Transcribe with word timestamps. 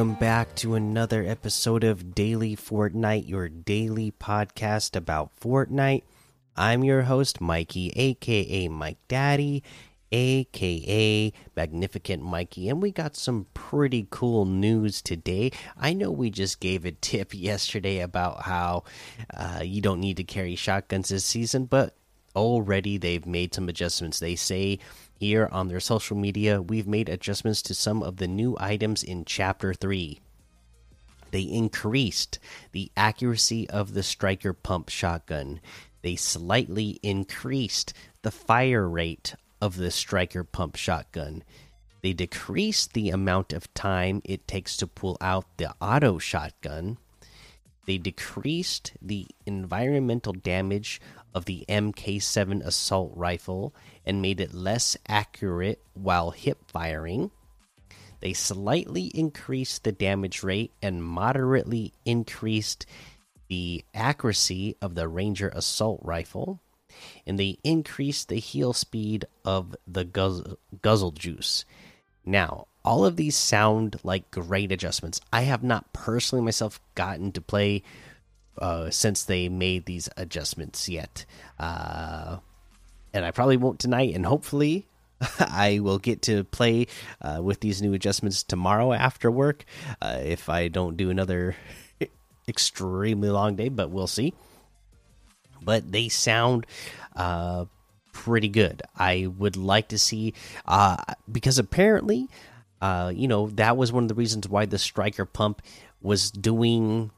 Welcome 0.00 0.14
back 0.14 0.54
to 0.54 0.76
another 0.76 1.22
episode 1.26 1.84
of 1.84 2.14
Daily 2.14 2.56
Fortnite, 2.56 3.28
your 3.28 3.50
daily 3.50 4.10
podcast 4.10 4.96
about 4.96 5.38
Fortnite. 5.38 6.04
I'm 6.56 6.82
your 6.82 7.02
host, 7.02 7.42
Mikey, 7.42 7.92
aka 7.94 8.68
Mike 8.68 8.96
Daddy, 9.08 9.62
aka 10.10 11.30
Magnificent 11.54 12.22
Mikey, 12.22 12.70
and 12.70 12.80
we 12.80 12.92
got 12.92 13.14
some 13.14 13.44
pretty 13.52 14.06
cool 14.08 14.46
news 14.46 15.02
today. 15.02 15.50
I 15.76 15.92
know 15.92 16.10
we 16.10 16.30
just 16.30 16.60
gave 16.60 16.86
a 16.86 16.92
tip 16.92 17.34
yesterday 17.34 18.00
about 18.00 18.44
how 18.44 18.84
uh, 19.36 19.60
you 19.62 19.82
don't 19.82 20.00
need 20.00 20.16
to 20.16 20.24
carry 20.24 20.56
shotguns 20.56 21.10
this 21.10 21.26
season, 21.26 21.66
but 21.66 21.94
already 22.34 22.96
they've 22.96 23.26
made 23.26 23.52
some 23.52 23.68
adjustments. 23.68 24.18
They 24.18 24.34
say 24.34 24.78
here 25.20 25.50
on 25.52 25.68
their 25.68 25.80
social 25.80 26.16
media, 26.16 26.62
we've 26.62 26.86
made 26.86 27.10
adjustments 27.10 27.60
to 27.60 27.74
some 27.74 28.02
of 28.02 28.16
the 28.16 28.26
new 28.26 28.56
items 28.58 29.02
in 29.02 29.26
Chapter 29.26 29.74
3. 29.74 30.18
They 31.30 31.42
increased 31.42 32.38
the 32.72 32.90
accuracy 32.96 33.68
of 33.68 33.92
the 33.92 34.02
striker 34.02 34.54
pump 34.54 34.88
shotgun. 34.88 35.60
They 36.00 36.16
slightly 36.16 36.98
increased 37.02 37.92
the 38.22 38.30
fire 38.30 38.88
rate 38.88 39.34
of 39.60 39.76
the 39.76 39.90
striker 39.90 40.42
pump 40.42 40.76
shotgun. 40.76 41.44
They 42.00 42.14
decreased 42.14 42.94
the 42.94 43.10
amount 43.10 43.52
of 43.52 43.72
time 43.74 44.22
it 44.24 44.48
takes 44.48 44.74
to 44.78 44.86
pull 44.86 45.18
out 45.20 45.44
the 45.58 45.74
auto 45.82 46.16
shotgun. 46.16 46.96
They 47.84 47.98
decreased 47.98 48.92
the 49.02 49.26
environmental 49.44 50.32
damage 50.32 50.98
of 51.34 51.44
the 51.44 51.64
MK7 51.68 52.64
assault 52.64 53.12
rifle 53.14 53.74
and 54.04 54.22
made 54.22 54.40
it 54.40 54.54
less 54.54 54.96
accurate 55.08 55.82
while 55.94 56.30
hip 56.30 56.58
firing. 56.66 57.30
They 58.20 58.32
slightly 58.32 59.04
increased 59.14 59.84
the 59.84 59.92
damage 59.92 60.42
rate 60.42 60.72
and 60.82 61.04
moderately 61.04 61.92
increased 62.04 62.86
the 63.48 63.84
accuracy 63.94 64.76
of 64.80 64.94
the 64.94 65.08
Ranger 65.08 65.48
assault 65.48 66.00
rifle. 66.02 66.60
And 67.26 67.38
they 67.38 67.58
increased 67.64 68.28
the 68.28 68.36
heal 68.36 68.72
speed 68.72 69.24
of 69.44 69.74
the 69.86 70.04
guzzle, 70.04 70.58
guzzle 70.82 71.12
juice. 71.12 71.64
Now, 72.24 72.66
all 72.84 73.04
of 73.04 73.16
these 73.16 73.36
sound 73.36 74.00
like 74.02 74.30
great 74.30 74.72
adjustments. 74.72 75.20
I 75.32 75.42
have 75.42 75.62
not 75.62 75.92
personally 75.92 76.44
myself 76.44 76.80
gotten 76.94 77.32
to 77.32 77.40
play 77.40 77.82
uh, 78.60 78.90
since 78.90 79.24
they 79.24 79.48
made 79.48 79.86
these 79.86 80.08
adjustments 80.16 80.88
yet. 80.88 81.24
Uh, 81.58 82.38
and 83.12 83.24
I 83.24 83.30
probably 83.30 83.56
won't 83.56 83.80
tonight, 83.80 84.14
and 84.14 84.26
hopefully 84.26 84.86
I 85.40 85.80
will 85.80 85.98
get 85.98 86.22
to 86.22 86.44
play 86.44 86.86
uh, 87.20 87.40
with 87.42 87.60
these 87.60 87.82
new 87.82 87.94
adjustments 87.94 88.42
tomorrow 88.42 88.92
after 88.92 89.30
work 89.30 89.64
uh, 90.00 90.18
if 90.22 90.48
I 90.48 90.68
don't 90.68 90.96
do 90.96 91.10
another 91.10 91.56
extremely 92.48 93.30
long 93.30 93.56
day, 93.56 93.68
but 93.68 93.90
we'll 93.90 94.06
see. 94.06 94.34
But 95.62 95.90
they 95.92 96.08
sound 96.08 96.66
uh, 97.16 97.66
pretty 98.12 98.48
good. 98.48 98.82
I 98.96 99.26
would 99.26 99.56
like 99.56 99.88
to 99.88 99.98
see, 99.98 100.34
uh, 100.66 100.96
because 101.30 101.58
apparently, 101.58 102.28
you 102.82 103.28
know, 103.28 103.48
that 103.50 103.76
was 103.76 103.92
one 103.92 104.04
of 104.04 104.08
the 104.08 104.14
reasons 104.14 104.48
why 104.48 104.64
the 104.64 104.78
striker 104.78 105.26
pump 105.26 105.60
was 106.00 106.30
doing 106.30 107.10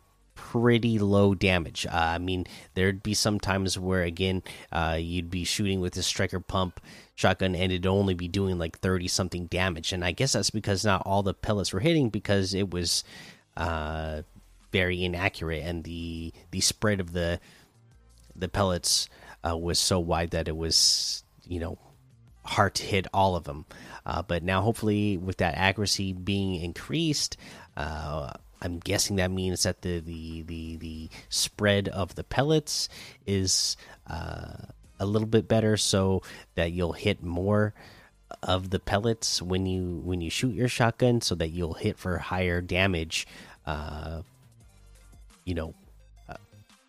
pretty 0.51 0.99
low 0.99 1.35
damage. 1.35 1.87
Uh, 1.87 1.95
I 1.95 2.19
mean, 2.19 2.47
there'd 2.75 3.03
be 3.03 3.15
some 3.15 3.39
times 3.39 3.79
where 3.79 4.03
again, 4.03 4.43
uh, 4.73 4.99
you'd 4.99 5.31
be 5.31 5.45
shooting 5.45 5.81
with 5.81 5.95
the 5.95 6.03
striker 6.03 6.41
pump 6.41 6.81
shotgun 7.15 7.55
and 7.55 7.71
it'd 7.71 7.87
only 7.87 8.15
be 8.15 8.27
doing 8.29 8.59
like 8.59 8.81
thirty 8.81 9.07
something 9.07 9.47
damage, 9.47 9.93
and 9.93 10.05
I 10.05 10.11
guess 10.11 10.33
that's 10.33 10.51
because 10.51 10.85
not 10.85 11.03
all 11.07 11.23
the 11.23 11.33
pellets 11.33 11.73
were 11.73 11.81
hitting 11.81 12.11
because 12.11 12.55
it 12.55 12.71
was 12.71 13.05
uh, 13.57 14.23
very 14.73 15.05
inaccurate 15.05 15.63
and 15.65 15.85
the 15.85 16.33
the 16.51 16.61
spread 16.61 16.99
of 17.01 17.13
the 17.13 17.39
the 18.35 18.49
pellets 18.49 19.09
uh, 19.49 19.57
was 19.57 19.79
so 19.79 20.01
wide 20.01 20.31
that 20.31 20.49
it 20.49 20.57
was 20.57 21.23
you 21.47 21.61
know 21.61 21.79
hard 22.45 22.75
to 22.75 22.83
hit 22.83 23.07
all 23.15 23.37
of 23.37 23.45
them. 23.45 23.65
Uh, 24.05 24.23
but 24.23 24.43
now, 24.43 24.61
hopefully, 24.61 25.17
with 25.17 25.37
that 25.37 25.55
accuracy 25.57 26.13
being 26.13 26.57
increased, 26.57 27.37
uh, 27.77 28.33
I'm 28.63 28.79
guessing 28.79 29.17
that 29.17 29.31
means 29.31 29.65
that 29.65 29.83
the 29.83 29.99
the 29.99 30.43
the, 30.43 30.77
the 30.77 31.09
spread 31.29 31.89
of 31.89 32.15
the 32.15 32.25
pellets 32.25 32.89
is 33.27 33.77
uh, 34.09 34.55
a 35.01 35.05
little 35.07 35.29
bit 35.29 35.49
better, 35.49 35.77
so 35.77 36.23
that 36.55 36.73
you'll 36.73 36.93
hit 36.93 37.23
more 37.23 37.75
of 38.43 38.71
the 38.71 38.79
pellets 38.79 39.43
when 39.43 39.67
you 39.67 40.01
when 40.05 40.21
you 40.21 40.31
shoot 40.31 40.55
your 40.55 40.69
shotgun, 40.69 41.21
so 41.21 41.35
that 41.35 41.49
you'll 41.49 41.75
hit 41.75 41.99
for 41.99 42.19
higher 42.19 42.61
damage. 42.61 43.27
Uh, 43.67 44.23
you 45.45 45.55
know, 45.55 45.75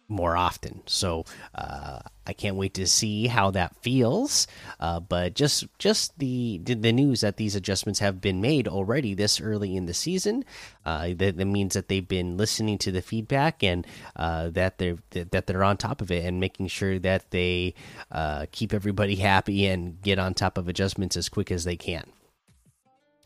more 0.08 0.36
often. 0.38 0.81
So 0.86 1.25
uh, 1.56 2.00
I 2.25 2.34
can't 2.34 2.56
wait 2.56 2.74
to 2.75 2.88
see 2.88 3.28
how 3.28 3.52
that 3.52 3.75
feels. 3.81 4.47
Uh, 4.80 5.00
but 5.00 5.34
just 5.34 5.66
just 5.78 6.18
the 6.19 6.59
the 6.64 6.91
news 6.91 7.22
that 7.22 7.38
these 7.38 7.56
adjustments 7.56 8.00
have 8.00 8.22
been 8.22 8.41
made 8.41 8.68
already 8.68 9.14
this 9.14 9.41
early 9.41 9.75
in 9.75 9.86
the 9.86 9.94
season, 9.94 10.46
uh, 10.86 11.09
that, 11.16 11.38
that, 11.38 11.46
means 11.46 11.74
that 11.74 11.88
they've 11.88 12.08
been 12.08 12.38
listening 12.38 12.78
to 12.80 12.91
the 12.91 13.02
feedback 13.02 13.64
and 13.64 13.86
uh, 14.16 14.50
that 14.50 14.78
they're 14.78 14.97
that 15.12 15.47
they're 15.47 15.64
on 15.64 15.78
top 15.78 16.02
of 16.02 16.12
it 16.12 16.24
and 16.25 16.40
making 16.40 16.68
sure 16.68 17.00
that 17.00 17.31
they 17.31 17.74
uh, 18.12 18.46
keep 18.52 18.74
everybody 18.74 19.16
happy 19.34 19.68
and 19.68 20.02
get 20.02 20.20
on 20.20 20.34
top 20.34 20.58
of 20.58 20.68
adjustments 20.68 21.18
as 21.18 21.30
quick 21.30 21.52
as 21.52 21.64
they 21.64 21.75
can. 21.75 22.03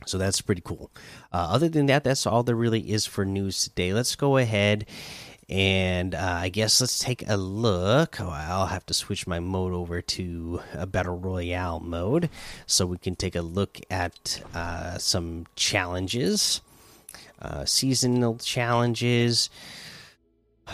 So 0.05 0.17
that's 0.17 0.41
pretty 0.41 0.61
cool. 0.63 0.91
Uh, 1.33 1.49
other 1.49 1.67
than 1.67 1.87
that, 1.87 2.03
that's 2.03 2.25
all 2.25 2.43
there 2.43 2.55
really 2.55 2.91
is 2.91 3.05
for 3.05 3.25
news 3.25 3.63
today. 3.63 3.93
Let's 3.93 4.15
go 4.15 4.37
ahead 4.37 4.85
and 5.49 6.13
uh, 6.13 6.39
I 6.41 6.49
guess 6.49 6.81
let's 6.81 6.99
take 6.99 7.27
a 7.27 7.37
look. 7.37 8.19
Oh, 8.19 8.29
I'll 8.29 8.65
have 8.67 8.85
to 8.87 8.93
switch 8.93 9.27
my 9.27 9.39
mode 9.39 9.73
over 9.73 10.01
to 10.01 10.61
a 10.73 10.85
battle 10.85 11.17
royale 11.17 11.79
mode 11.79 12.29
so 12.65 12.85
we 12.85 12.97
can 12.97 13.15
take 13.15 13.35
a 13.35 13.41
look 13.41 13.79
at 13.89 14.41
uh, 14.53 14.97
some 14.97 15.45
challenges, 15.55 16.61
uh, 17.41 17.63
seasonal 17.63 18.37
challenges. 18.37 19.49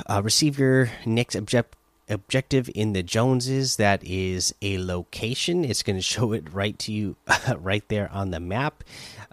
Uh, 0.07 0.21
receive 0.23 0.57
your 0.57 0.89
next 1.05 1.35
object 1.35 1.75
objective 2.09 2.69
in 2.73 2.93
the 2.93 3.03
Joneses. 3.03 3.75
That 3.75 4.03
is 4.03 4.55
a 4.61 4.79
location. 4.79 5.63
It's 5.63 5.83
going 5.83 5.95
to 5.97 6.01
show 6.01 6.33
it 6.33 6.51
right 6.51 6.77
to 6.79 6.91
you, 6.91 7.15
right 7.57 7.87
there 7.89 8.11
on 8.11 8.31
the 8.31 8.39
map. 8.39 8.83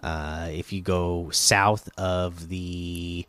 Uh, 0.03 0.49
if 0.51 0.71
you 0.71 0.81
go 0.81 1.29
south 1.31 1.89
of 1.97 2.49
the 2.49 3.25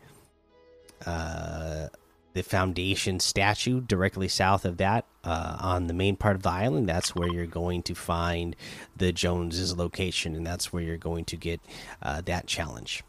uh, 1.07 1.89
the 2.35 2.43
foundation 2.43 3.21
statue 3.21 3.81
directly 3.81 4.29
south 4.29 4.65
of 4.65 4.79
that 4.79 5.05
uh, 5.25 5.57
on 5.61 5.87
the 5.87 5.95
main 5.95 6.17
part 6.17 6.37
of 6.37 6.43
the 6.43 6.51
island 6.51 6.89
that's 6.89 7.15
where 7.15 7.29
you're 7.29 7.47
going 7.47 7.83
to 7.83 7.95
find 7.95 8.57
the 8.97 9.13
joneses 9.13 9.77
location 9.77 10.35
and 10.35 10.47
that's 10.47 10.73
where 10.73 10.83
you're 10.83 10.97
going 10.97 11.25
to 11.25 11.37
get 11.37 11.61
uh, 12.03 12.21
that 12.23 12.47
challenge. 12.47 13.03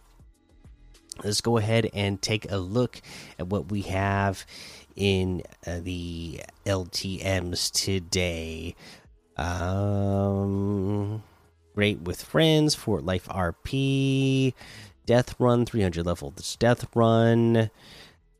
Let's 1.23 1.41
go 1.41 1.57
ahead 1.57 1.89
and 1.93 2.21
take 2.21 2.51
a 2.51 2.57
look 2.57 2.99
at 3.37 3.47
what 3.47 3.71
we 3.71 3.81
have 3.83 4.45
in 4.95 5.43
uh, 5.65 5.79
the 5.81 6.41
ltms 6.65 7.71
today. 7.71 8.75
Um 9.37 11.23
great 11.75 12.01
with 12.01 12.21
friends 12.21 12.75
fort 12.75 13.03
life 13.03 13.27
rp 13.27 14.53
death 15.07 15.35
run 15.39 15.65
300 15.65 16.05
level 16.05 16.31
this 16.31 16.55
death 16.55 16.85
run 16.93 17.71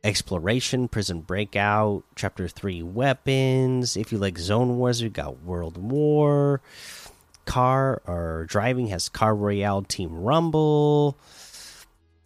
exploration, 0.03 0.87
prison 0.87 1.21
breakout, 1.21 2.03
chapter 2.15 2.47
three 2.47 2.83
weapons. 2.83 3.95
If 3.95 4.11
you 4.11 4.17
like 4.17 4.37
zone 4.37 4.77
wars, 4.77 5.01
we 5.01 5.09
got 5.09 5.43
World 5.43 5.77
War. 5.77 6.61
Car 7.45 8.01
or 8.05 8.45
driving 8.47 8.87
has 8.87 9.09
Car 9.09 9.35
Royale 9.35 9.83
Team 9.83 10.13
Rumble. 10.13 11.17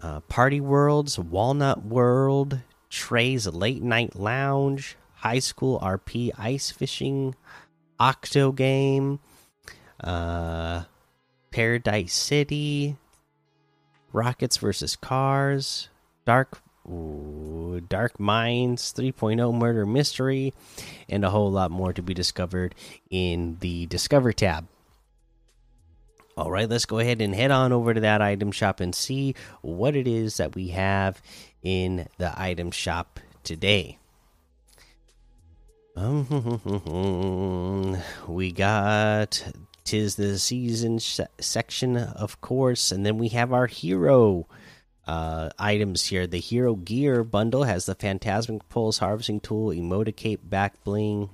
Uh, 0.01 0.19
Party 0.21 0.61
Worlds, 0.61 1.17
Walnut 1.17 1.83
World, 1.83 2.59
Trey's 2.89 3.47
Late 3.47 3.81
Night 3.81 4.15
Lounge, 4.15 4.95
High 5.15 5.39
School 5.39 5.79
RP 5.79 6.31
Ice 6.37 6.69
Fishing, 6.69 7.33
Octo 7.99 8.51
Game, 8.51 9.19
uh, 10.03 10.83
Paradise 11.49 12.13
City, 12.13 12.95
Rockets 14.13 14.57
versus 14.57 14.95
Cars, 14.95 15.89
Dark 16.25 16.61
Dark 16.87 18.19
Minds 18.19 18.93
3.0 18.93 19.53
Murder 19.53 19.85
Mystery, 19.85 20.53
and 21.09 21.23
a 21.23 21.29
whole 21.29 21.51
lot 21.51 21.71
more 21.71 21.93
to 21.93 22.01
be 22.01 22.13
discovered 22.13 22.75
in 23.09 23.57
the 23.59 23.85
Discover 23.87 24.33
tab. 24.33 24.67
All 26.35 26.51
right, 26.51 26.69
let's 26.69 26.85
go 26.85 26.99
ahead 26.99 27.21
and 27.21 27.33
head 27.33 27.49
on 27.49 27.71
over 27.71 27.93
to 27.93 28.01
that 28.01 28.21
item 28.21 28.51
shop 28.51 28.79
and 28.79 28.93
see 28.93 29.33
what 29.61 29.95
it 29.95 30.07
is 30.07 30.37
that 30.37 30.53
we 30.53 30.69
have 30.69 31.21
in 31.63 32.07
the 32.19 32.39
item 32.39 32.69
shop 32.69 33.19
today. 33.43 33.97
Um, 35.95 37.97
we 38.27 38.51
got 38.51 39.43
tis 39.83 40.15
the 40.15 40.37
season 40.37 40.99
section, 40.99 41.97
of 41.97 42.39
course, 42.39 42.91
and 42.91 43.03
then 43.03 43.17
we 43.17 43.29
have 43.29 43.51
our 43.51 43.65
hero 43.65 44.45
uh, 45.07 45.49
items 45.57 46.05
here. 46.05 46.27
The 46.27 46.39
Hero 46.39 46.75
Gear 46.75 47.23
bundle 47.23 47.63
has 47.63 47.85
the 47.85 47.95
Phantasmic 47.95 48.67
Pulse 48.69 48.99
Harvesting 48.99 49.39
Tool, 49.39 49.69
Emoticape 49.69 50.39
Back 50.43 50.83
Bling, 50.83 51.29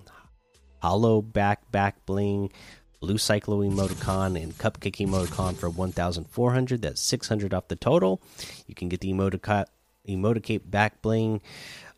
Hollow 0.81 1.21
Back 1.21 1.71
Back 1.71 2.05
Bling, 2.05 2.51
Blue 2.99 3.15
Cyclo 3.15 3.67
Emoticon, 3.67 4.41
and 4.41 4.57
Cupcake 4.57 5.05
Emoticon 5.05 5.55
for 5.55 5.69
1,400. 5.69 6.81
That's 6.81 7.01
600 7.01 7.53
off 7.53 7.67
the 7.67 7.75
total. 7.75 8.21
You 8.67 8.75
can 8.75 8.89
get 8.89 9.01
the 9.01 9.11
Emotica 9.11 9.65
Emoticape 10.07 10.69
Back 10.69 11.01
Bling. 11.01 11.41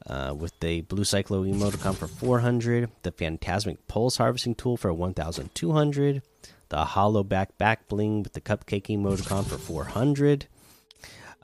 Uh, 0.08 0.36
with 0.38 0.60
the 0.60 0.82
Blue 0.82 1.02
Cyclo 1.02 1.52
emoticon 1.52 1.96
for 1.96 2.06
400, 2.06 2.92
the 3.02 3.12
Phantasmic 3.12 3.88
Pulse 3.88 4.18
Harvesting 4.18 4.54
Tool 4.54 4.78
for 4.78 4.94
1,200, 4.94 6.22
the 6.70 6.86
Hollow 6.86 7.24
Back 7.24 7.58
Back 7.58 7.88
Bling 7.88 8.22
with 8.22 8.34
the 8.34 8.42
Cupcake 8.42 8.96
emoticon 8.96 9.48
for 9.48 9.58
400, 9.58 10.44
uh, 10.44 10.65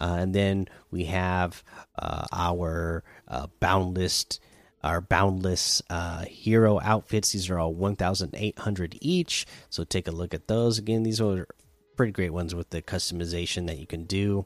and 0.01 0.33
then 0.33 0.68
we 0.89 1.06
have 1.06 1.63
uh, 1.98 2.25
our 2.31 3.03
uh, 3.27 3.48
boundless, 3.59 4.39
our 4.83 5.00
boundless 5.00 5.81
uh, 5.89 6.25
hero 6.25 6.80
outfits. 6.81 7.31
These 7.31 7.50
are 7.50 7.59
all 7.59 7.74
1,800 7.74 8.98
each. 9.00 9.45
So 9.69 9.83
take 9.83 10.07
a 10.07 10.12
look 10.12 10.33
at 10.33 10.48
those. 10.48 10.80
Again, 10.80 11.03
these 11.03 11.21
are 11.21 11.48
pretty 11.95 12.12
great 12.12 12.33
ones 12.33 12.56
with 12.56 12.71
the 12.71 12.81
customization 12.81 13.68
that 13.68 13.77
you 13.77 13.86
can 13.86 14.06
do. 14.06 14.45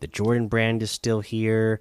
The 0.00 0.06
Jordan 0.06 0.48
brand 0.48 0.82
is 0.82 0.90
still 0.90 1.20
here. 1.20 1.80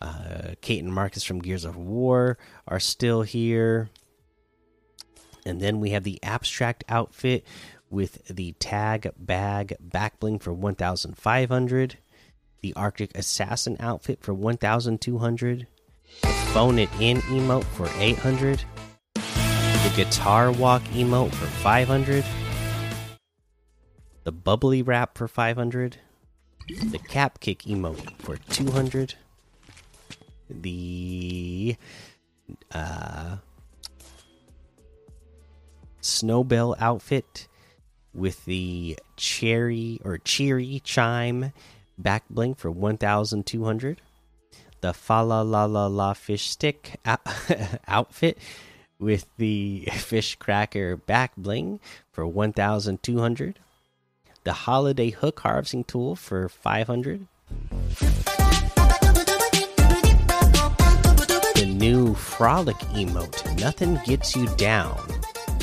Uh, 0.00 0.54
Kate 0.60 0.82
and 0.82 0.92
Marcus 0.92 1.22
from 1.22 1.40
Gears 1.40 1.64
of 1.64 1.76
War 1.76 2.36
are 2.66 2.80
still 2.80 3.22
here. 3.22 3.90
And 5.46 5.60
then 5.60 5.78
we 5.78 5.90
have 5.90 6.02
the 6.02 6.18
Abstrakt 6.22 6.82
outfit 6.88 7.46
with 7.88 8.26
the 8.26 8.52
tag 8.58 9.12
bag 9.16 9.76
back 9.78 10.18
bling 10.18 10.40
for 10.40 10.52
1,500 10.52 11.98
the 12.60 12.72
Arctic 12.74 13.16
Assassin 13.16 13.76
outfit 13.80 14.20
for 14.20 14.34
1,200, 14.34 15.66
the 16.22 16.28
Phone 16.28 16.78
It 16.78 16.90
In 17.00 17.18
emote 17.22 17.64
for 17.64 17.88
800, 17.98 18.64
the 19.14 19.92
Guitar 19.94 20.50
Walk 20.52 20.82
emote 20.94 21.32
for 21.32 21.46
500, 21.46 22.24
the 24.24 24.32
Bubbly 24.32 24.82
Wrap 24.82 25.16
for 25.16 25.28
500, 25.28 25.98
the 26.90 26.98
Cap 26.98 27.40
Kick 27.40 27.60
emote 27.62 28.16
for 28.18 28.36
200, 28.36 29.14
the 30.48 31.76
uh, 32.72 33.36
Snowbell 36.00 36.76
outfit 36.78 37.48
with 38.14 38.44
the 38.46 38.98
cherry 39.16 40.00
or 40.04 40.18
cheery 40.18 40.80
chime 40.84 41.52
back 41.98 42.24
bling 42.28 42.54
for 42.54 42.70
1200 42.70 44.00
the 44.80 44.92
fa 44.92 45.22
la 45.24 45.40
la 45.40 45.64
la 45.64 45.86
la 45.86 46.12
fish 46.12 46.50
stick 46.50 47.00
outfit 47.88 48.38
with 48.98 49.26
the 49.36 49.88
fish 49.92 50.36
cracker 50.36 50.96
back 50.96 51.32
bling 51.36 51.80
for 52.12 52.26
1200 52.26 53.58
the 54.44 54.52
holiday 54.52 55.10
hook 55.10 55.40
harvesting 55.40 55.84
tool 55.84 56.14
for 56.14 56.48
500 56.48 57.26
the 61.54 61.74
new 61.74 62.14
frolic 62.14 62.76
emote 62.94 63.58
nothing 63.58 63.98
gets 64.04 64.36
you 64.36 64.46
down. 64.56 65.00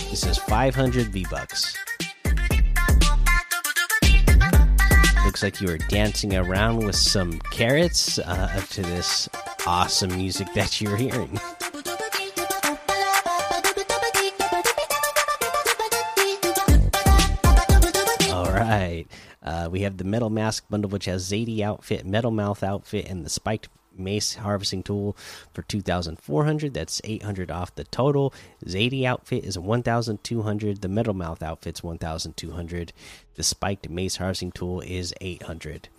This 0.09 0.25
is 0.25 0.37
500 0.37 1.07
v 1.07 1.25
bucks 1.29 1.82
looks 5.33 5.41
like 5.41 5.61
you 5.61 5.69
are 5.69 5.79
dancing 5.89 6.35
around 6.35 6.85
with 6.85 6.95
some 6.95 7.39
carrots 7.49 8.19
uh, 8.19 8.61
to 8.69 8.83
this 8.83 9.27
awesome 9.65 10.15
music 10.15 10.47
that 10.53 10.79
you're 10.79 10.95
hearing. 10.95 11.39
All 18.31 18.53
right. 18.53 19.05
Uh, 19.41 19.69
we 19.71 19.81
have 19.81 19.97
the 19.97 20.03
Metal 20.03 20.29
Mask 20.29 20.65
bundle, 20.69 20.91
which 20.91 21.05
has 21.05 21.27
Zadie 21.27 21.61
outfit, 21.61 22.05
Metal 22.05 22.29
Mouth 22.29 22.61
outfit, 22.61 23.07
and 23.07 23.25
the 23.25 23.29
Spiked 23.31 23.69
mace 23.97 24.35
harvesting 24.35 24.83
tool 24.83 25.15
for 25.53 25.61
2400 25.63 26.73
that's 26.73 27.01
800 27.03 27.51
off 27.51 27.75
the 27.75 27.83
total. 27.85 28.33
Zadie 28.65 29.05
outfit 29.05 29.43
is 29.43 29.57
1200 29.57 30.81
the 30.81 30.87
metal 30.87 31.13
mouth 31.13 31.43
outfit's 31.43 31.83
1200 31.83 32.93
the 33.35 33.43
spiked 33.43 33.89
mace 33.89 34.17
harvesting 34.17 34.51
tool 34.51 34.81
is 34.81 35.13
800 35.21 35.89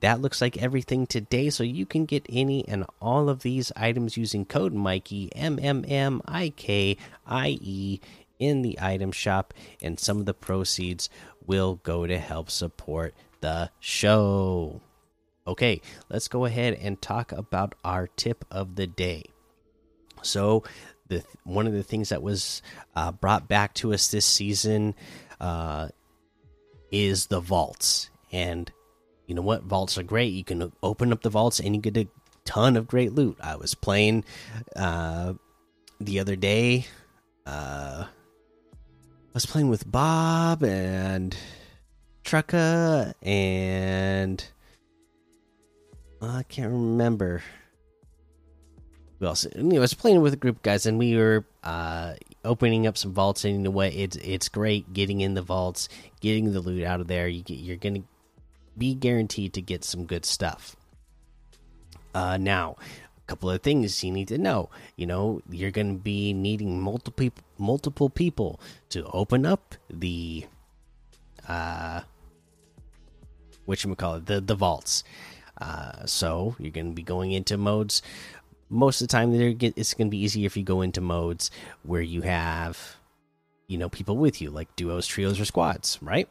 that 0.00 0.20
looks 0.20 0.40
like 0.40 0.56
everything 0.56 1.06
today 1.06 1.50
so 1.50 1.62
you 1.62 1.86
can 1.86 2.04
get 2.04 2.26
any 2.28 2.66
and 2.66 2.84
all 3.00 3.28
of 3.28 3.42
these 3.42 3.70
items 3.76 4.16
using 4.16 4.44
code 4.44 4.72
mikey 4.72 5.30
m 5.34 5.58
m 5.60 5.84
m 5.86 6.22
i 6.26 6.48
k 6.50 6.96
i 7.26 7.58
e 7.60 8.00
in 8.38 8.62
the 8.62 8.78
item 8.80 9.12
shop 9.12 9.52
and 9.82 10.00
some 10.00 10.18
of 10.18 10.26
the 10.26 10.34
proceeds 10.34 11.08
will 11.46 11.76
go 11.82 12.06
to 12.06 12.18
help 12.18 12.50
support 12.50 13.14
the 13.40 13.70
show 13.78 14.80
Okay, 15.50 15.80
let's 16.08 16.28
go 16.28 16.44
ahead 16.44 16.74
and 16.74 17.02
talk 17.02 17.32
about 17.32 17.74
our 17.84 18.06
tip 18.06 18.44
of 18.52 18.76
the 18.76 18.86
day. 18.86 19.24
So, 20.22 20.62
the 21.08 21.24
one 21.42 21.66
of 21.66 21.72
the 21.72 21.82
things 21.82 22.10
that 22.10 22.22
was 22.22 22.62
uh, 22.94 23.10
brought 23.10 23.48
back 23.48 23.74
to 23.74 23.92
us 23.92 24.12
this 24.12 24.24
season 24.24 24.94
uh, 25.40 25.88
is 26.92 27.26
the 27.26 27.40
vaults, 27.40 28.10
and 28.30 28.70
you 29.26 29.34
know 29.34 29.42
what? 29.42 29.64
Vaults 29.64 29.98
are 29.98 30.04
great. 30.04 30.32
You 30.32 30.44
can 30.44 30.70
open 30.84 31.12
up 31.12 31.22
the 31.22 31.30
vaults 31.30 31.58
and 31.58 31.74
you 31.74 31.82
get 31.82 31.96
a 31.96 32.06
ton 32.44 32.76
of 32.76 32.86
great 32.86 33.12
loot. 33.12 33.36
I 33.42 33.56
was 33.56 33.74
playing 33.74 34.24
uh, 34.76 35.32
the 36.00 36.20
other 36.20 36.36
day. 36.36 36.86
Uh, 37.44 38.04
I 38.06 39.34
was 39.34 39.46
playing 39.46 39.68
with 39.68 39.90
Bob 39.90 40.62
and 40.62 41.36
Trucka 42.24 43.14
and 43.20 44.44
I 46.20 46.42
can't 46.44 46.72
remember. 46.72 47.42
Else? 49.22 49.46
Anyway, 49.54 49.76
I 49.76 49.80
was 49.80 49.92
playing 49.92 50.22
with 50.22 50.32
a 50.32 50.36
group 50.36 50.56
of 50.56 50.62
guys, 50.62 50.86
and 50.86 50.98
we 50.98 51.14
were 51.14 51.44
uh, 51.62 52.14
opening 52.42 52.86
up 52.86 52.96
some 52.96 53.12
vaults. 53.12 53.44
In 53.44 53.66
a 53.66 53.70
way, 53.70 53.90
it's 53.90 54.16
it's 54.16 54.48
great 54.48 54.94
getting 54.94 55.20
in 55.20 55.34
the 55.34 55.42
vaults, 55.42 55.90
getting 56.20 56.52
the 56.52 56.60
loot 56.60 56.84
out 56.84 57.00
of 57.00 57.06
there. 57.06 57.28
You 57.28 57.42
get, 57.42 57.58
you're 57.58 57.76
gonna 57.76 58.02
be 58.78 58.94
guaranteed 58.94 59.52
to 59.54 59.60
get 59.60 59.84
some 59.84 60.06
good 60.06 60.24
stuff. 60.24 60.74
Uh, 62.14 62.38
now, 62.38 62.76
a 63.18 63.26
couple 63.26 63.50
of 63.50 63.60
things 63.60 64.02
you 64.02 64.10
need 64.10 64.28
to 64.28 64.38
know. 64.38 64.70
You 64.96 65.04
know, 65.04 65.42
you're 65.50 65.70
gonna 65.70 65.94
be 65.94 66.32
needing 66.32 66.80
multiple 66.80 67.28
multiple 67.58 68.08
people 68.08 68.58
to 68.88 69.04
open 69.12 69.44
up 69.44 69.74
the 69.90 70.46
uh, 71.46 72.00
what 73.66 73.84
you 73.84 73.94
call 73.96 74.14
it, 74.14 74.24
the 74.24 74.40
the 74.40 74.54
vaults. 74.54 75.04
Uh, 75.60 76.06
so 76.06 76.56
you're 76.58 76.70
going 76.70 76.90
to 76.90 76.94
be 76.94 77.02
going 77.02 77.32
into 77.32 77.56
modes. 77.56 78.02
Most 78.68 79.00
of 79.00 79.08
the 79.08 79.12
time, 79.12 79.32
it's 79.34 79.94
going 79.94 80.08
to 80.08 80.10
be 80.10 80.22
easier 80.22 80.46
if 80.46 80.56
you 80.56 80.62
go 80.62 80.80
into 80.80 81.00
modes 81.00 81.50
where 81.82 82.00
you 82.02 82.22
have, 82.22 82.96
you 83.66 83.78
know, 83.78 83.88
people 83.88 84.16
with 84.16 84.40
you, 84.40 84.50
like 84.50 84.74
duos, 84.76 85.06
trios, 85.06 85.40
or 85.40 85.44
squads, 85.44 85.98
right? 86.00 86.28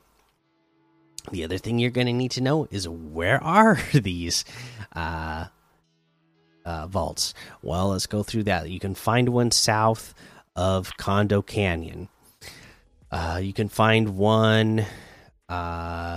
The 1.31 1.43
other 1.43 1.57
thing 1.57 1.79
you're 1.79 1.91
going 1.91 2.07
to 2.07 2.13
need 2.13 2.31
to 2.31 2.41
know 2.41 2.67
is 2.71 2.87
where 2.87 3.43
are 3.43 3.79
these 3.93 4.45
uh, 4.95 5.45
uh, 6.65 6.87
vaults? 6.87 7.33
Well, 7.61 7.89
let's 7.89 8.07
go 8.07 8.23
through 8.23 8.43
that. 8.43 8.69
You 8.69 8.79
can 8.79 8.95
find 8.95 9.29
one 9.29 9.51
south 9.51 10.13
of 10.55 10.95
Condo 10.97 11.41
Canyon. 11.41 12.09
Uh, 13.11 13.39
you 13.41 13.53
can 13.53 13.69
find 13.69 14.17
one 14.17 14.85
uh, 15.49 16.08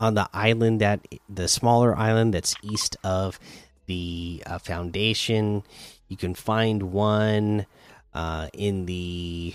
on 0.00 0.14
the 0.14 0.28
island 0.32 0.80
that 0.80 1.06
the 1.28 1.48
smaller 1.48 1.96
island 1.96 2.34
that's 2.34 2.54
east 2.62 2.96
of 3.04 3.38
the 3.86 4.42
uh, 4.46 4.58
foundation. 4.58 5.62
You 6.08 6.16
can 6.16 6.34
find 6.34 6.92
one 6.92 7.66
uh, 8.12 8.48
in 8.52 8.86
the 8.86 9.54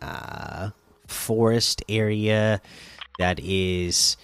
uh, 0.00 0.70
forest 1.06 1.82
area 1.88 2.60
that 3.18 3.38
is 3.40 4.16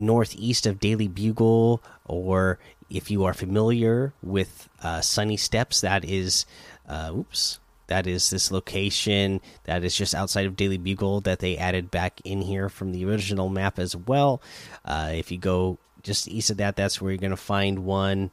northeast 0.00 0.66
of 0.66 0.80
Daily 0.80 1.08
Bugle, 1.08 1.82
or 2.04 2.58
if 2.90 3.10
you 3.10 3.24
are 3.24 3.34
familiar 3.34 4.12
with 4.22 4.68
uh, 4.82 5.00
Sunny 5.00 5.36
Steps, 5.36 5.80
that 5.80 6.04
is, 6.04 6.44
uh, 6.88 7.12
oops, 7.14 7.60
that 7.92 8.06
is 8.06 8.30
this 8.30 8.50
location 8.50 9.38
that 9.64 9.84
is 9.84 9.94
just 9.94 10.14
outside 10.14 10.46
of 10.46 10.56
Daily 10.56 10.78
Bugle 10.78 11.20
that 11.20 11.40
they 11.40 11.58
added 11.58 11.90
back 11.90 12.22
in 12.24 12.40
here 12.40 12.70
from 12.70 12.90
the 12.90 13.04
original 13.04 13.50
map 13.50 13.78
as 13.78 13.94
well. 13.94 14.40
Uh, 14.82 15.10
if 15.12 15.30
you 15.30 15.36
go 15.36 15.78
just 16.02 16.26
east 16.26 16.48
of 16.48 16.56
that, 16.56 16.74
that's 16.74 17.02
where 17.02 17.12
you're 17.12 17.18
going 17.18 17.32
to 17.32 17.36
find 17.36 17.80
one. 17.80 18.30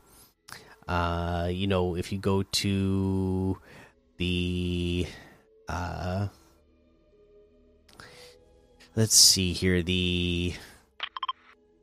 Uh, 0.87 1.49
you 1.51 1.67
know, 1.67 1.95
if 1.95 2.13
you 2.13 2.17
go 2.17 2.43
to 2.43 3.57
the. 4.15 5.05
Uh, 5.67 6.29
let's 8.95 9.15
see 9.15 9.51
here. 9.51 9.83
The 9.83 10.53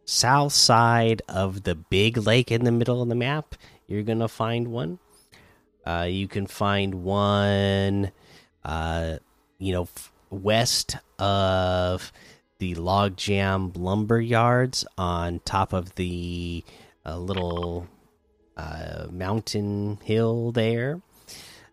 south 0.06 0.54
side 0.54 1.20
of 1.28 1.64
the 1.64 1.74
big 1.74 2.16
lake 2.16 2.50
in 2.50 2.64
the 2.64 2.72
middle 2.72 3.02
of 3.02 3.10
the 3.10 3.14
map, 3.14 3.54
you're 3.86 4.02
going 4.02 4.20
to 4.20 4.28
find 4.28 4.68
one. 4.68 4.98
Uh, 5.86 6.08
you 6.10 6.26
can 6.26 6.46
find 6.48 6.96
one, 7.04 8.10
uh, 8.64 9.18
you 9.58 9.72
know, 9.72 9.88
west 10.30 10.96
of 11.20 12.12
the 12.58 12.74
logjam 12.74 13.72
lumber 13.76 14.20
yards 14.20 14.84
on 14.98 15.40
top 15.44 15.72
of 15.72 15.94
the 15.94 16.64
uh, 17.04 17.16
little 17.16 17.86
uh, 18.56 19.06
mountain 19.12 19.98
hill 20.02 20.50
there. 20.50 21.00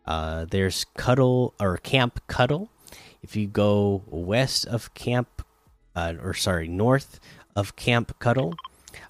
Uh, 0.06 0.46
there's 0.46 0.86
Cuddle 0.96 1.56
or 1.60 1.78
Camp 1.78 2.22
Cuddle. 2.28 2.70
If 3.24 3.36
you 3.36 3.48
go 3.48 4.04
west 4.06 4.68
of 4.68 4.94
Camp, 4.94 5.44
uh, 5.96 6.14
or 6.22 6.36
sorry, 6.36 6.68
north 6.68 7.20
of 7.56 7.76
Camp 7.76 8.20
Cuddle, 8.20 8.54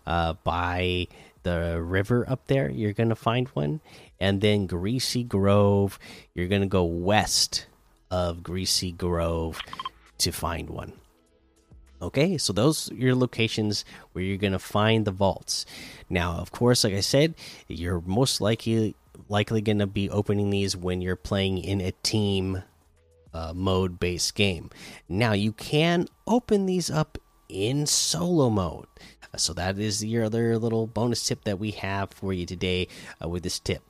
by 0.06 1.08
the 1.44 1.82
river 1.82 2.28
up 2.28 2.48
there, 2.48 2.70
you're 2.70 2.94
gonna 2.94 3.16
find 3.16 3.48
one. 3.50 3.82
And 4.20 4.42
then 4.42 4.68
Greasy 4.68 5.24
Grove, 5.24 6.00
you're 6.34 6.48
gonna 6.48 6.66
go 6.66 6.84
west 6.84 7.68
of 8.10 8.44
Greasy 8.44 8.92
Grove 8.92 9.60
to 10.20 10.32
find 10.32 10.70
one. 10.70 10.94
Okay, 12.02 12.38
so 12.38 12.52
those 12.52 12.92
are 12.92 12.96
your 12.96 13.16
locations 13.16 13.86
where 14.12 14.24
you're 14.24 14.38
gonna 14.38 14.60
find 14.60 15.06
the 15.06 15.12
vaults. 15.12 15.66
Now, 16.10 16.34
of 16.34 16.52
course, 16.52 16.84
like 16.84 16.94
I 16.94 17.00
said, 17.00 17.36
you're 17.68 18.02
most 18.02 18.42
likely 18.42 18.96
likely 19.30 19.62
gonna 19.62 19.88
be 19.88 20.10
opening 20.10 20.50
these 20.50 20.76
when 20.76 21.02
you're 21.02 21.16
playing 21.16 21.60
in 21.60 21.80
a 21.80 21.92
team 22.04 22.64
uh, 23.34 23.54
mode 23.56 24.00
based 24.00 24.36
game. 24.36 24.70
Now, 25.08 25.32
you 25.32 25.54
can 25.54 26.08
open 26.28 26.66
these 26.66 26.92
up 26.92 27.18
in 27.50 27.86
solo 27.86 28.50
mode. 28.50 28.88
So 29.36 29.54
that 29.54 29.80
is 29.80 30.04
your 30.04 30.26
other 30.26 30.58
little 30.60 30.86
bonus 30.86 31.26
tip 31.26 31.44
that 31.46 31.60
we 31.60 31.72
have 31.72 32.12
for 32.12 32.34
you 32.34 32.46
today 32.46 32.88
uh, 33.24 33.28
with 33.28 33.44
this 33.44 33.60
tip 33.60 33.82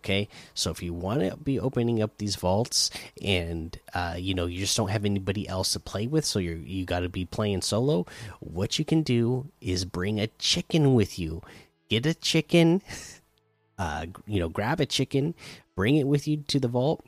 okay 0.00 0.28
so 0.54 0.70
if 0.70 0.82
you 0.82 0.94
want 0.94 1.20
to 1.20 1.36
be 1.36 1.60
opening 1.60 2.02
up 2.02 2.16
these 2.16 2.36
vaults 2.36 2.90
and 3.22 3.78
uh, 3.94 4.14
you 4.18 4.34
know 4.34 4.46
you 4.46 4.58
just 4.58 4.76
don't 4.76 4.88
have 4.88 5.04
anybody 5.04 5.46
else 5.46 5.74
to 5.74 5.80
play 5.80 6.06
with 6.06 6.24
so 6.24 6.38
you're 6.38 6.56
you 6.56 6.84
got 6.84 7.00
to 7.00 7.08
be 7.08 7.24
playing 7.26 7.60
solo 7.60 8.06
what 8.40 8.78
you 8.78 8.84
can 8.84 9.02
do 9.02 9.46
is 9.60 9.84
bring 9.84 10.18
a 10.18 10.26
chicken 10.38 10.94
with 10.94 11.18
you 11.18 11.42
get 11.88 12.06
a 12.06 12.14
chicken 12.14 12.80
uh, 13.78 14.06
you 14.26 14.40
know 14.40 14.48
grab 14.48 14.80
a 14.80 14.86
chicken 14.86 15.34
bring 15.76 15.96
it 15.96 16.06
with 16.06 16.26
you 16.26 16.38
to 16.48 16.58
the 16.58 16.68
vault 16.68 17.04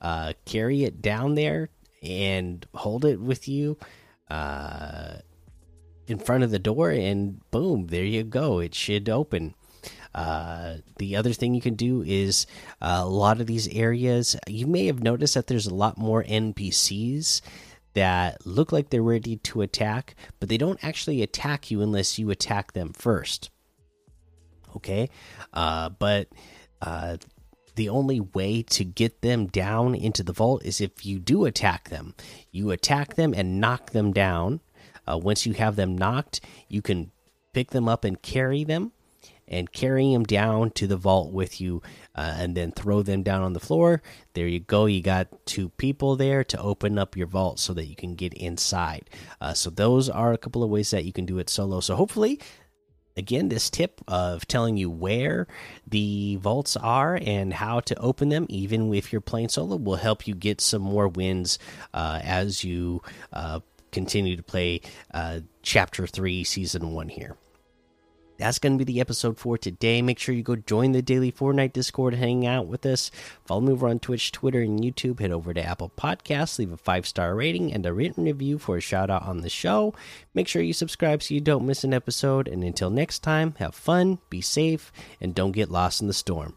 uh, 0.00 0.32
carry 0.44 0.82
it 0.82 1.00
down 1.00 1.36
there 1.36 1.68
and 2.02 2.66
hold 2.74 3.04
it 3.04 3.20
with 3.20 3.46
you 3.46 3.78
uh, 4.28 5.14
in 6.06 6.18
front 6.18 6.44
of 6.44 6.50
the 6.50 6.58
door 6.58 6.90
and 6.90 7.40
boom 7.50 7.86
there 7.88 8.04
you 8.04 8.22
go 8.22 8.58
it 8.58 8.74
should 8.74 9.08
open 9.08 9.54
uh, 10.14 10.76
the 10.98 11.16
other 11.16 11.32
thing 11.32 11.54
you 11.54 11.60
can 11.60 11.74
do 11.74 12.02
is 12.02 12.46
uh, 12.80 13.00
a 13.02 13.08
lot 13.08 13.40
of 13.40 13.46
these 13.46 13.68
areas, 13.68 14.36
you 14.46 14.66
may 14.66 14.86
have 14.86 15.02
noticed 15.02 15.34
that 15.34 15.48
there's 15.48 15.66
a 15.66 15.74
lot 15.74 15.98
more 15.98 16.22
NPCs 16.24 17.40
that 17.94 18.44
look 18.46 18.72
like 18.72 18.90
they're 18.90 19.02
ready 19.02 19.36
to 19.36 19.62
attack, 19.62 20.14
but 20.38 20.48
they 20.48 20.58
don't 20.58 20.82
actually 20.84 21.22
attack 21.22 21.70
you 21.70 21.80
unless 21.80 22.18
you 22.18 22.30
attack 22.30 22.72
them 22.72 22.92
first. 22.92 23.50
Okay? 24.76 25.10
Uh, 25.52 25.88
but 25.90 26.28
uh, 26.82 27.16
the 27.76 27.88
only 27.88 28.20
way 28.20 28.62
to 28.62 28.84
get 28.84 29.22
them 29.22 29.46
down 29.46 29.94
into 29.94 30.22
the 30.22 30.32
vault 30.32 30.64
is 30.64 30.80
if 30.80 31.04
you 31.04 31.18
do 31.18 31.44
attack 31.44 31.88
them. 31.88 32.14
You 32.50 32.70
attack 32.70 33.14
them 33.14 33.32
and 33.34 33.60
knock 33.60 33.90
them 33.90 34.12
down. 34.12 34.60
Uh, 35.06 35.18
once 35.18 35.46
you 35.46 35.52
have 35.54 35.76
them 35.76 35.96
knocked, 35.96 36.40
you 36.68 36.82
can 36.82 37.10
pick 37.52 37.70
them 37.70 37.88
up 37.88 38.04
and 38.04 38.20
carry 38.20 38.64
them 38.64 38.92
and 39.46 39.72
carry 39.72 40.12
them 40.12 40.24
down 40.24 40.70
to 40.70 40.86
the 40.86 40.96
vault 40.96 41.32
with 41.32 41.60
you 41.60 41.82
uh, 42.14 42.34
and 42.38 42.56
then 42.56 42.72
throw 42.72 43.02
them 43.02 43.22
down 43.22 43.42
on 43.42 43.52
the 43.52 43.60
floor. 43.60 44.02
There 44.32 44.46
you 44.46 44.60
go. 44.60 44.86
You 44.86 45.02
got 45.02 45.28
two 45.46 45.68
people 45.70 46.16
there 46.16 46.44
to 46.44 46.60
open 46.60 46.98
up 46.98 47.16
your 47.16 47.26
vault 47.26 47.58
so 47.58 47.74
that 47.74 47.86
you 47.86 47.96
can 47.96 48.14
get 48.14 48.34
inside. 48.34 49.10
Uh, 49.40 49.52
so, 49.54 49.70
those 49.70 50.08
are 50.08 50.32
a 50.32 50.38
couple 50.38 50.62
of 50.62 50.70
ways 50.70 50.90
that 50.90 51.04
you 51.04 51.12
can 51.12 51.26
do 51.26 51.38
it 51.38 51.50
solo. 51.50 51.80
So, 51.80 51.94
hopefully, 51.94 52.40
again, 53.16 53.48
this 53.48 53.70
tip 53.70 54.00
of 54.08 54.46
telling 54.48 54.76
you 54.76 54.90
where 54.90 55.46
the 55.86 56.36
vaults 56.36 56.76
are 56.76 57.18
and 57.20 57.52
how 57.52 57.80
to 57.80 57.98
open 57.98 58.30
them, 58.30 58.46
even 58.48 58.92
if 58.94 59.12
you're 59.12 59.20
playing 59.20 59.50
solo, 59.50 59.76
will 59.76 59.96
help 59.96 60.26
you 60.26 60.34
get 60.34 60.60
some 60.60 60.82
more 60.82 61.08
wins 61.08 61.58
uh, 61.92 62.20
as 62.22 62.64
you 62.64 63.02
uh, 63.32 63.60
continue 63.94 64.36
to 64.36 64.42
play 64.42 64.80
uh, 65.12 65.40
Chapter 65.62 66.06
3, 66.06 66.44
Season 66.44 66.92
1 66.92 67.08
here 67.08 67.36
that's 68.38 68.58
going 68.58 68.76
to 68.76 68.84
be 68.84 68.92
the 68.92 69.00
episode 69.00 69.38
for 69.38 69.56
today. 69.56 70.02
Make 70.02 70.18
sure 70.18 70.34
you 70.34 70.42
go 70.42 70.56
join 70.56 70.92
the 70.92 71.02
daily 71.02 71.30
Fortnite 71.30 71.72
Discord, 71.72 72.14
hang 72.14 72.46
out 72.46 72.66
with 72.66 72.84
us. 72.86 73.10
Follow 73.46 73.60
me 73.60 73.72
over 73.72 73.88
on 73.88 73.98
Twitch, 73.98 74.32
Twitter, 74.32 74.60
and 74.60 74.80
YouTube. 74.80 75.20
Head 75.20 75.30
over 75.30 75.54
to 75.54 75.64
Apple 75.64 75.92
Podcasts, 75.96 76.58
leave 76.58 76.72
a 76.72 76.76
five 76.76 77.06
star 77.06 77.34
rating 77.34 77.72
and 77.72 77.86
a 77.86 77.92
written 77.92 78.24
review 78.24 78.58
for 78.58 78.76
a 78.76 78.80
shout 78.80 79.10
out 79.10 79.22
on 79.22 79.38
the 79.38 79.48
show. 79.48 79.94
Make 80.34 80.48
sure 80.48 80.62
you 80.62 80.72
subscribe 80.72 81.22
so 81.22 81.34
you 81.34 81.40
don't 81.40 81.66
miss 81.66 81.84
an 81.84 81.94
episode. 81.94 82.48
And 82.48 82.64
until 82.64 82.90
next 82.90 83.20
time, 83.20 83.54
have 83.58 83.74
fun, 83.74 84.18
be 84.30 84.40
safe, 84.40 84.92
and 85.20 85.34
don't 85.34 85.52
get 85.52 85.70
lost 85.70 86.00
in 86.00 86.08
the 86.08 86.14
storm. 86.14 86.56